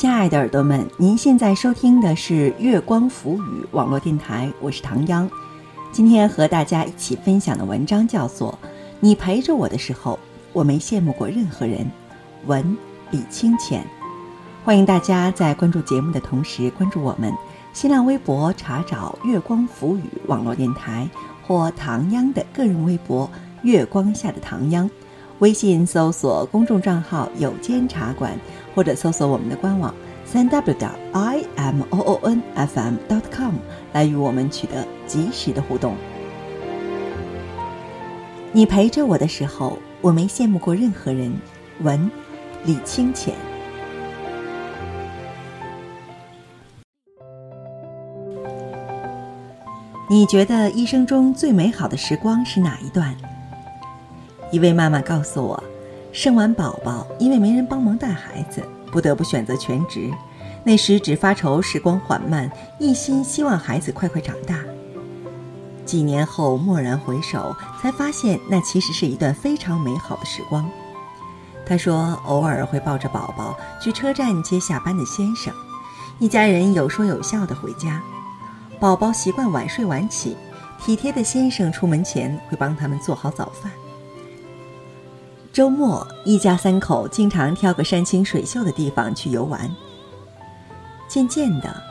[0.00, 5.30] 亲爱的耳朵们，您现在收听的是月光浮语网络电台，我是唐央。
[5.92, 8.58] 今天和大家一起分享的文章叫做
[8.98, 10.18] 《你陪着我的时候，
[10.54, 11.80] 我没羡慕过任何人》，
[12.46, 12.78] 文
[13.10, 13.84] 李清浅。
[14.64, 17.30] 欢迎大家在关注节目的同时关注我们
[17.74, 21.06] 新浪微博，查找“月光浮语网络电台”
[21.46, 24.88] 或唐央的个人微博“月光下的唐央”。
[25.40, 28.38] 微信搜索公众账号“有间茶馆”，
[28.80, 29.94] 或者搜索我们的官网
[30.24, 33.56] 三 w 点 i m o o n f m dot com
[33.92, 35.94] 来与我们取得及时的互动。
[38.52, 41.30] 你陪着我的时候，我没羡慕过任何人。
[41.82, 42.10] 文，
[42.64, 43.34] 李清浅。
[50.08, 53.14] 你觉得一生中最美好的时光是哪一段？
[54.50, 55.62] 一位妈妈告诉我，
[56.12, 60.10] 生完宝宝，因为没人帮忙带孩子，不得不选择全职。
[60.64, 64.58] 那时只发愁时光缓慢，一心希望孩子快快长大。
[65.86, 70.68] 几年后蓦然回首，才发现那其实是一段非常美好的时光。
[71.64, 75.54] 她说，偶尔会抱着宝宝去车站接下班的先生，
[76.18, 78.02] 一家人有说有笑的回家。
[78.80, 80.36] 宝宝习惯晚睡晚起，
[80.80, 83.70] 体贴的先生出门前会帮他们做好早饭。
[85.60, 89.70] 周末，一家三口经常挑个山清水秀的地方去游玩。
[91.06, 91.82] 渐渐的，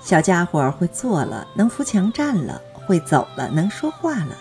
[0.00, 4.36] 小家伙会坐了，能扶墙站了；会走了，能说话了。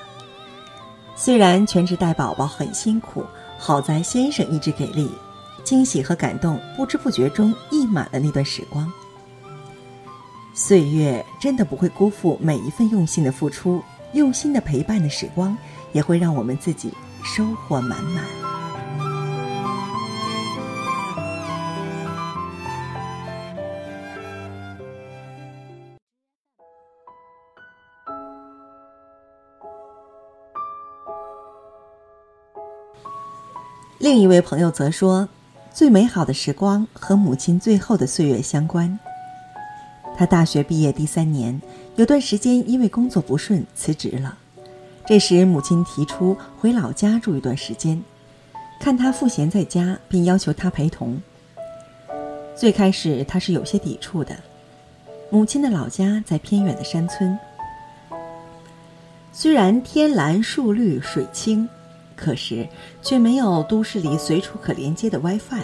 [1.16, 3.26] 虽然全职带宝宝很辛苦，
[3.58, 5.10] 好在先生一直给力，
[5.64, 8.88] 惊喜和感动不知不觉中溢满了那段时光。
[10.54, 13.82] 岁月真的不会辜负每一份用心的付出，
[14.14, 15.58] 用心的陪伴的时光，
[15.94, 18.47] 也会让我们自己收获满满。
[34.00, 35.28] 另一位朋友则说，
[35.74, 39.00] 最美好的时光和母亲最后的岁月相关。
[40.16, 41.60] 他大学毕业第三年，
[41.96, 44.38] 有段时间因为工作不顺辞职了。
[45.08, 48.00] 这时母亲提出回老家住一段时间，
[48.80, 51.20] 看他赋闲在家，并要求他陪同。
[52.56, 54.36] 最开始他是有些抵触的，
[55.32, 57.38] 母亲的老家在偏远的山村，
[59.32, 61.68] 虽然天蓝树绿水清。
[62.18, 62.68] 可是，
[63.02, 65.64] 却没有都市里随处可连接的 WiFi。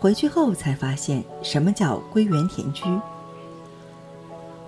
[0.00, 2.84] 回去后才发现，什么叫归园田居。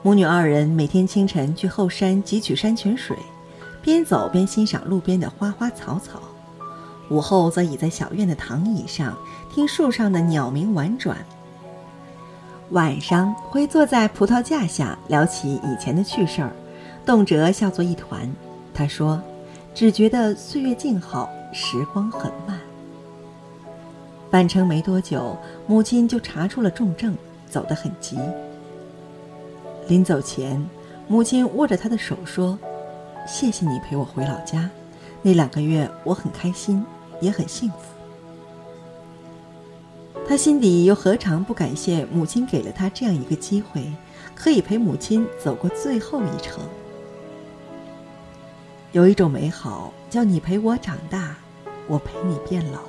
[0.03, 3.17] 母女二人每天清晨去后山汲取山泉水，
[3.81, 6.21] 边走边欣赏路边的花花草草；
[7.09, 9.17] 午后则倚在小院的躺椅上，
[9.55, 11.17] 听树上的鸟鸣婉转。
[12.71, 16.53] 晚上会坐在葡萄架下聊起以前的趣事儿，
[17.07, 18.31] 动辄笑作一团。
[18.75, 19.21] 他说。
[19.75, 22.59] 只觉得岁月静好，时光很慢。
[24.31, 25.37] 返程没多久，
[25.67, 27.17] 母亲就查出了重症，
[27.49, 28.19] 走得很急。
[29.89, 30.65] 临走前，
[31.09, 32.57] 母亲握着他的手说
[33.27, 34.71] ：“谢谢你陪我回老家，
[35.23, 36.85] 那两个月我很开心，
[37.21, 37.77] 也很幸福。”
[40.29, 43.93] 他心底又何尝不感谢母亲给了他这样一个机会，
[44.35, 46.63] 可以陪母亲走过最后一程。
[48.93, 51.37] 有一种美好，叫你陪我长大，
[51.87, 52.81] 我陪你变老。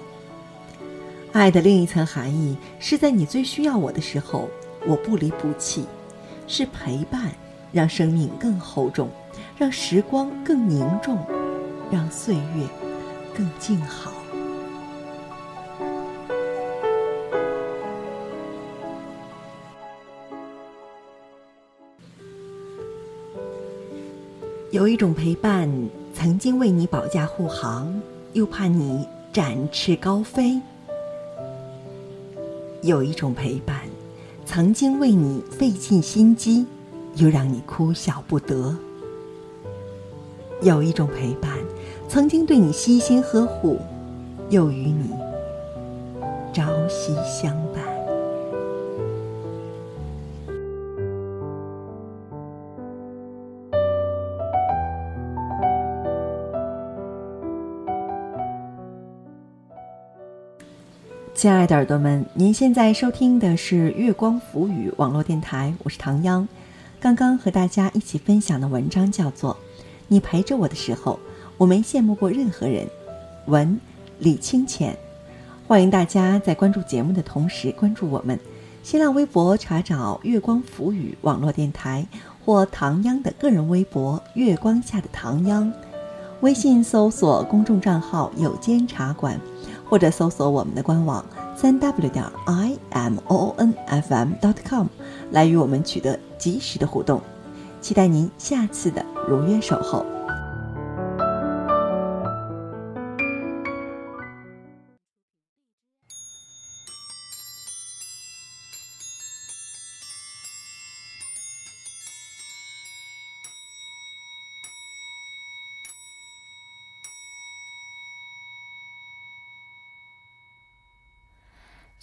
[1.31, 4.49] 爱的另一层含义，是在你最需要我的时候，
[4.87, 5.85] 我不离不弃，
[6.47, 7.31] 是陪伴，
[7.71, 9.09] 让生命更厚重，
[9.55, 11.23] 让时光更凝重，
[11.91, 12.67] 让岁月
[13.37, 14.11] 更静好。
[24.71, 25.69] 有一种陪伴，
[26.13, 27.93] 曾经为你保驾护航，
[28.31, 30.61] 又怕你展翅高飞；
[32.81, 33.81] 有一种陪伴，
[34.45, 36.65] 曾经为你费尽心机，
[37.15, 38.73] 又让你哭笑不得；
[40.61, 41.51] 有一种陪伴，
[42.07, 43.77] 曾经对你悉心呵护，
[44.49, 45.09] 又与你
[46.53, 47.90] 朝夕相伴。
[61.41, 66.47] 亲爱的耳朵们，您现在收听的是月光浮语网络电台，我是唐央。
[66.99, 69.55] 刚刚和大家一起分享的文章叫做
[70.07, 71.19] 《你陪着我的时候，
[71.57, 72.85] 我没羡慕过任何人》，
[73.47, 73.75] 文
[74.19, 74.95] 李清浅。
[75.67, 78.39] 欢迎大家在关注节目的同时关注我们。
[78.83, 82.05] 新浪微博查找“月光浮语”网络电台
[82.45, 85.73] 或唐央的个人微博“月光下的唐央”，
[86.41, 89.41] 微信搜索公众账号“有间茶馆”，
[89.91, 94.87] 或者搜索我们的官网三 w 点 i m o n f m dot com
[95.31, 97.21] 来与我们取得及时的互动。
[97.81, 100.05] 期待您下次的如约守候。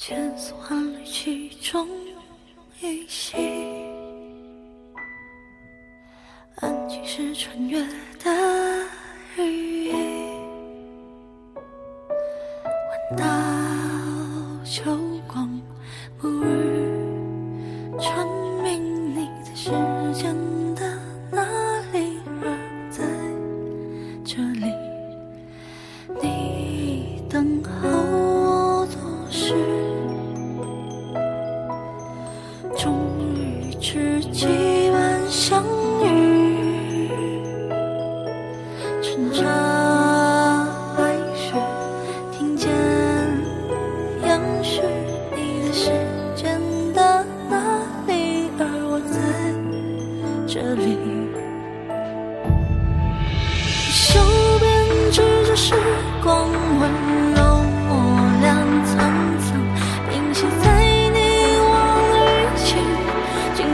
[0.08, 1.86] 千丝万缕，其中
[2.80, 3.36] 一息。
[6.56, 7.86] 安静是穿越
[8.18, 8.86] 的
[9.36, 9.77] 羽翼，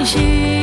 [0.04, 0.53] 是